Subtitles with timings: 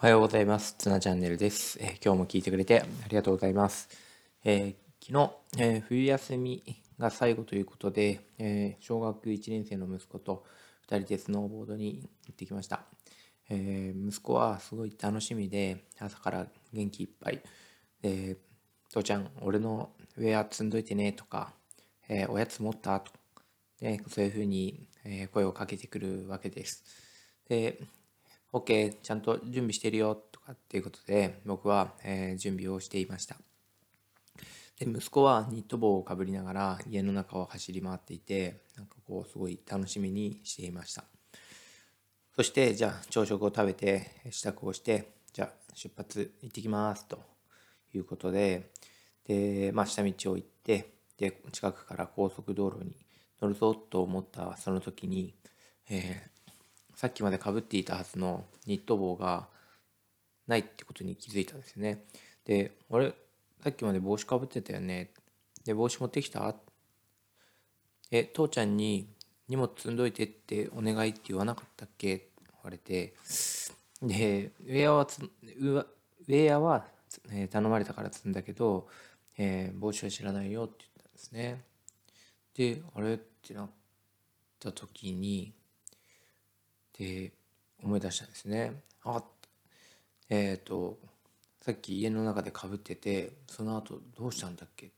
[0.00, 0.76] おはようございます。
[0.78, 3.88] ツナチャンネルです、えー、今日も聞いてくれてありがとうございます。
[4.44, 6.62] えー、昨日、えー、冬休み
[7.00, 10.44] が最後ということで、え小学1年生の息子と
[10.88, 12.84] 2人でスノーボードに行ってきました。
[13.50, 17.42] え息子はすごい楽しみで、朝から元気いっぱい。
[18.00, 18.36] で、
[18.90, 21.52] 父ちゃん、俺のウェア積んどいてねとか、
[22.08, 23.10] えおやつ持ったと、
[23.80, 24.88] でそういうふうに、
[25.32, 26.84] 声をかけてくるわけです。
[27.48, 27.80] で、
[28.52, 33.36] OK ちゃんと準備してるよとかっていうことで僕は、えー、準備をしていました。
[34.78, 41.04] で息子はニット帽をかぶりながら家の中を走り回っていてなんかこうすごい楽しみにしていました。
[42.36, 47.18] そしてじゃあ朝食を食べて支度をしてじゃあ出発行ってきますと
[47.92, 48.70] いうことで
[49.26, 52.94] で、まあ、下道を行ってで近くから高速道路に
[53.42, 55.34] 乗るぞと思ったその時に、
[55.90, 56.37] えー、
[56.98, 59.46] さっきまでかぶっていたはずのニット帽が
[60.48, 62.02] ないってことに気づいたんですよね。
[62.44, 63.14] で、あれ
[63.62, 65.12] さっきまで帽子かぶってたよね。
[65.64, 66.52] で、帽子持ってきた？
[68.10, 69.06] え、父ちゃんに
[69.46, 72.16] 荷物積んどいてってお願いって言わなかったっけ？
[72.16, 73.14] って言われて、
[74.02, 76.84] で、ウェアはつ、ウェアは、
[77.30, 78.88] え、頼まれたから積んだけど、
[79.36, 81.62] えー、帽子は知らないよって言ったんですね。
[82.54, 83.70] で、あれってなっ
[84.58, 85.54] た時に、
[86.98, 87.32] で
[87.82, 88.82] 思い出したんですね。
[89.04, 89.22] あ
[90.28, 90.98] えっ、ー、と
[91.60, 94.90] さっき家の中でかぶっててその後どうしたんだっけ？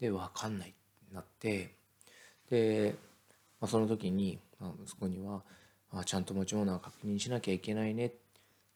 [0.00, 1.74] で分かんないってなって
[2.50, 2.94] で、
[3.60, 5.42] まあ、その時に、まあ、息子には、
[5.92, 8.12] あ、ちゃんと持ち物は確認しなきゃいけないねっ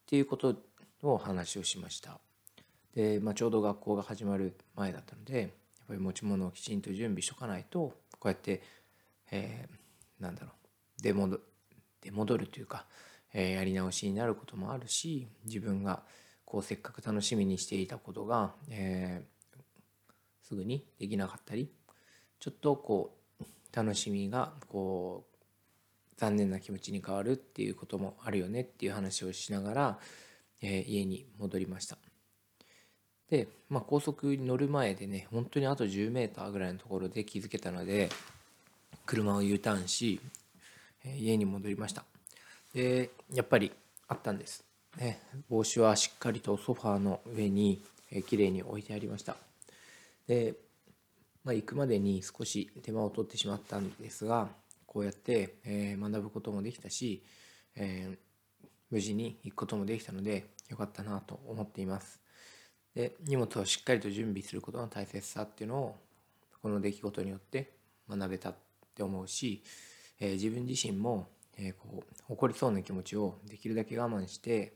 [0.06, 0.54] ていうこと
[1.02, 2.20] を話をしました。
[2.94, 5.50] で、まあ、ちょうど学校が始まる前だったのでやっ
[5.88, 8.62] ぱり持ち物をきちんと準備しとかないとこうやって、
[9.30, 11.40] えー、なんだろう出戻
[12.06, 12.86] で戻るというか、
[13.34, 16.02] えー、やり直しになることもあるし自分が
[16.44, 19.58] こうせっかく楽しみにしていたことが、えー、
[20.46, 21.68] すぐにできなかったり
[22.38, 23.44] ちょっとこう
[23.76, 25.36] 楽しみがこう
[26.16, 29.98] 残念な気持ちに変わるっていうこともあるよねっていう話をしながら、
[30.62, 31.98] えー、家に戻りました。
[33.28, 38.08] で、まあ、高速に乗る前でね本当にあと 10m ぐらいのところで気づけたので
[39.04, 40.20] 車を U ターンし
[41.18, 42.04] 家に戻りました。
[42.74, 43.72] でやっぱり
[44.08, 44.64] あったんです、
[44.98, 47.82] ね、帽子はしっかりとソファーの上に
[48.28, 49.36] きれいに置いてありました。
[50.26, 50.54] で、
[51.44, 54.48] まあ、行くまでに少し手間を取ってしまったんですが
[54.86, 57.22] こうやって、え学ぶこともできたし、
[57.74, 62.20] えー、無事に行くこともできたのでよかったなと思っています。
[62.94, 65.96] で荷物をしっかりと準備することの大切さっていうのを
[66.62, 67.72] この出来事によって
[68.08, 68.54] 学べたっ
[68.94, 69.62] て思うし
[70.20, 71.28] えー、自分自身も、
[71.58, 74.74] えー、こう怒りそうな気持ちをできるだけ我慢して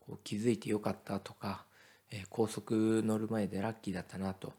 [0.00, 1.64] こう気づいてよかったとか、
[2.10, 4.52] えー、高速乗る前でラッキーだったなと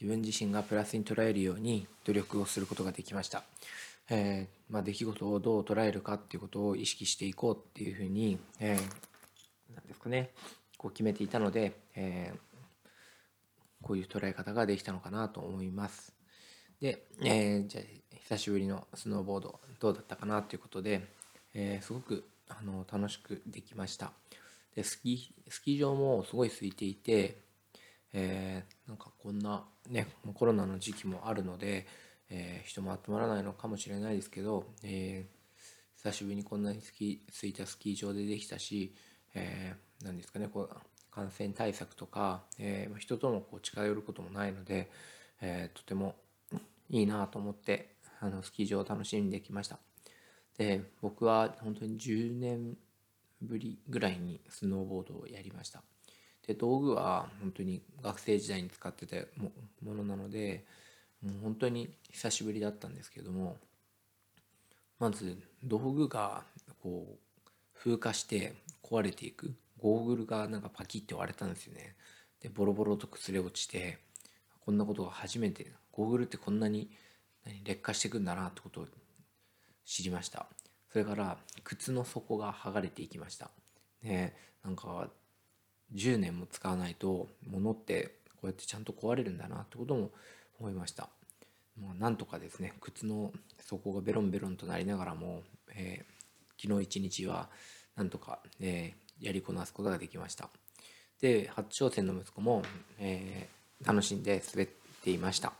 [0.00, 3.44] 自分自身がプラスに捉えるように努力をすることができました。
[4.10, 10.30] えーまあ、出来事をどう捉えるかっていうことを意識していこうっていうふうに、えー、なんですかね
[10.76, 12.34] こう決めていたので、え、
[13.80, 16.12] こういう捉え方ができたのかなと思います。
[16.80, 17.84] で、え、じゃあ
[18.26, 21.06] 久しぶりのスノーボードどうだったかなということで、
[21.52, 24.12] えー、すごくあの楽しくできました。
[24.74, 27.36] でスキースキー場もすごい空いていて、
[28.14, 31.86] えー、なんかこんなねコロナの時期もあるので、
[32.30, 38.94] えー、人も集まらないのかもしれないですけど、えー、久しぶりにこんなにスキ空いたスキー場でできたし、
[39.34, 40.76] えー、なんですかねこう
[41.10, 44.90] 感染対策とか、えー、人ともこう近寄ることもないので、
[45.42, 46.14] えー、とても
[46.88, 47.93] いいなと思って
[48.24, 49.78] あのスキー場を楽しんできました。
[50.56, 52.78] で僕は本当に10年
[53.42, 55.82] ぶりぐらいにスノーボードをやりました。
[56.46, 60.64] で道具は本当に学生時代に使ってたものなので
[61.22, 63.56] もう本当に久しぶりだったんですけども
[64.98, 66.44] まず道具が
[66.82, 69.54] こう風化して壊れていく。
[69.80, 71.94] ゴーグルがなんかパキッて割れたんですよね。
[72.40, 73.98] でボロボロと崩れ落ちて
[74.64, 76.88] こんなことが初めてゴーグルってこんなに
[77.64, 78.86] 劣化していくんだなってことを
[79.84, 80.46] 知りました。
[80.90, 83.50] それから靴の底が剥がれていきました。
[84.02, 85.08] ねなんか
[85.94, 90.10] 10年も使わないと物ってこうやってちゃんと壊れるんだなってことも
[90.58, 91.08] 思いました。
[91.80, 95.42] まあ、なんとかですね靴の底がベロンベロンとなりながらも、
[95.74, 97.48] えー、昨日一日は
[97.96, 100.48] なんとか、えー、やりこなすことができました。
[101.20, 102.62] で初挑戦の息子も、
[102.98, 104.68] えー、楽しんで滑っ
[105.02, 105.52] ていました。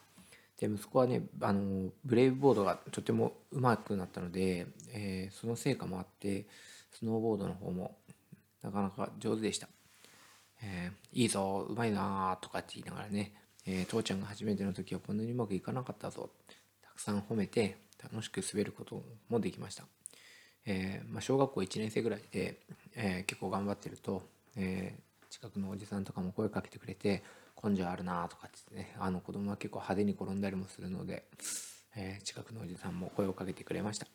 [0.58, 6.46] で息子はねあのブレイブボードがとても上手くなったので、えー、その成果もあって
[6.92, 7.96] スノーボードの方も
[8.62, 9.68] なかなか上手でした。
[10.62, 13.34] えー、いいぞ、うまいなとかって言いながらね、
[13.66, 16.30] えー、父ちゃんが初めての時はこんなにうまくいかなかったぞ、
[16.82, 19.84] たくさん褒めて楽しく滑ることもできました。
[20.64, 22.60] えー、まあ、小学校1年生ぐらいで、
[22.94, 24.22] え結構頑張ってると、
[24.56, 24.96] え
[25.28, 27.22] 近くのおじさんとかも声かけてくれて、
[27.64, 31.24] 根性あるなとかってね、あの子供は結構派手に転んだりもするので、
[31.96, 34.06] え近くのおじさんも声をかけてくれました。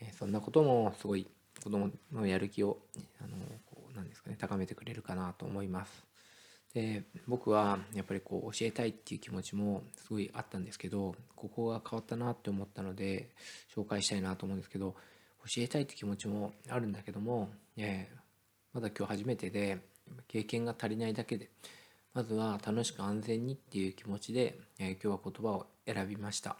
[0.00, 1.26] えそんなこともすごい
[1.62, 2.78] 子供のやる気を、
[3.20, 3.36] あの
[3.66, 6.08] こうなんですかね、高めてくれるかなと思います。
[6.74, 13.30] で僕はやっぱりこう教えたいっていう気持ちもすごいあったんですけどここが変わったなって思ったので
[13.74, 14.94] 紹介したいなと思うんですけど
[15.46, 17.48] 教えたいって気持ちもあるんだけども、
[17.78, 18.16] えー、
[18.74, 19.78] まだ今日初めてで
[20.28, 21.48] 経験が足りないだけで
[22.18, 26.56] まずは楽しく安全にっていう気持ちで、え、今日は言葉を選びました、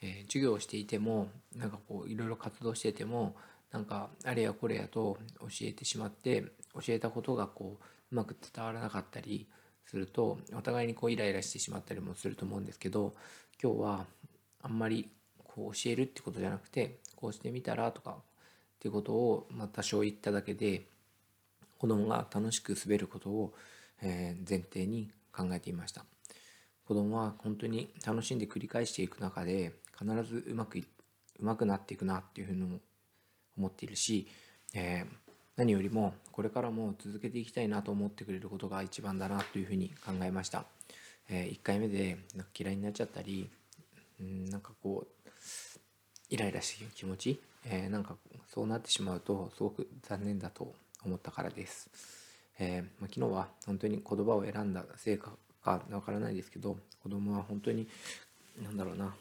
[0.00, 3.36] えー、授業をしていてもなんかこういろいろ活動してても
[3.70, 9.46] なんかあれやこれやと教えてしまって教えたことがこううまく伝わらなかったり
[9.84, 13.12] するとお互いにこうイライラしてしまったりもすると思うんですけど
[13.62, 14.06] 今日は
[14.62, 15.10] あんまり
[15.44, 18.14] こう教えるってことじゃなくてこうしてみたらとかっ
[18.80, 20.86] ていうことをま多少言っただけで
[21.76, 23.52] 子供が楽しく滑ることを、
[24.02, 26.04] え前提に考えていました。
[26.84, 30.84] 子供は本当に楽しんで繰り返していく中で必ずうまくう
[31.40, 32.80] まくなっていくなっていうふうに
[33.58, 34.26] 思っているし、
[34.74, 35.26] えー
[35.56, 40.66] 何よりもこれからも続けていきたいなと思ってくれることが一番だなというふうに考えました、
[41.30, 42.18] えー、1回目で
[42.56, 43.48] 嫌いになっちゃったり
[44.20, 45.30] うんなんかこう
[46.28, 48.16] イライラしてる気持ち、えー、なんか
[48.48, 51.88] そうなってしまうとすごく残念だと思ったからです、
[52.58, 55.30] えー、ま、昨日は本当に言葉を選んだ成果
[55.62, 57.86] かわからないですけど子供は本当に
[58.62, 59.14] なんだろうな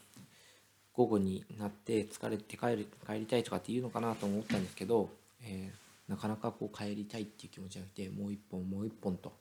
[0.94, 5.10] 午後になって疲れて帰る帰りたいとかって言うのかなと思ったんですけど、
[5.44, 9.34] えーなかなかこう帰りたいっていう気持ちじゃなくてもう一本もう一本と、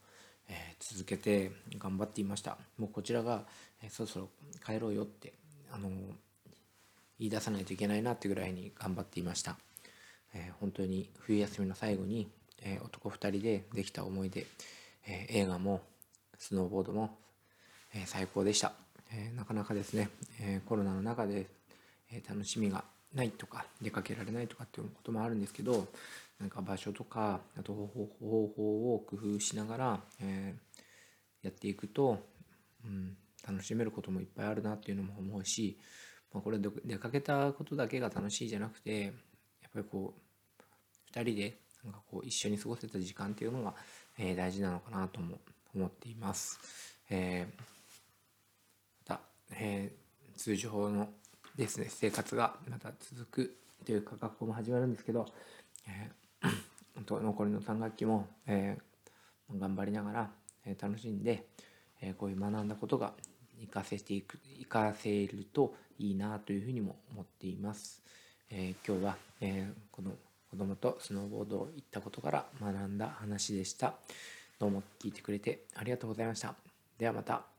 [0.48, 2.56] えー、続けて頑張っていました。
[2.78, 3.44] もうこちらが、
[3.82, 4.28] えー、そろそろ
[4.64, 5.34] 帰ろうよって
[5.70, 5.90] あの、
[7.18, 9.56] 言い出さないといけないなってぐらいに頑張っていました、
[10.34, 12.28] え本当に冬休みの最後に、
[12.64, 14.46] え男2人でできた思い出、
[15.06, 15.82] え映画も
[16.38, 17.16] スノーボードも、
[17.94, 18.72] え最高でした、
[19.12, 20.08] えなかなかですね、
[20.40, 21.46] えコロナの中で、
[22.10, 22.84] え楽しみが
[23.14, 25.86] ないとか出かけられないとかっていうこともあるんですけど
[26.40, 28.08] なんか場所とかあと方
[28.48, 30.54] 法を工夫しながら、え、
[31.42, 32.18] やっていくと、
[32.84, 33.16] うん、
[33.46, 35.78] 楽しめることもいっぱいあるなっていうのも思うし、
[36.32, 39.02] まあ、これ出かけたことだけが楽しいじゃなくて
[39.62, 43.74] やっぱりこう2人でなんかこう一緒に過ごせた時間っていうのが、
[44.18, 45.38] えー、大事なのかなとも
[45.74, 46.58] 思っています。
[47.10, 47.60] えー、
[49.10, 49.20] また、
[49.52, 51.08] えー、通常の
[51.56, 55.26] ですね生活がまた続くというか学校も始まるんですけど、
[55.86, 60.30] えー、 残りの3学期も、えー、頑張りながら、
[60.64, 61.46] えー、楽しんで、
[62.00, 63.12] えー、こういう学んだことが
[63.60, 68.02] 活かせていく活かせるといいなというふうにも思っています。
[68.50, 70.12] えー、今日は、えー、この
[70.54, 73.94] 子供とスノーボードを行ったことから学んだ話でした。
[74.60, 76.54] どうも聞いてくれてありがとうございました。
[76.96, 77.53] ではまた。